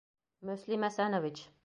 [0.51, 1.47] Мөслим Әсәнович!..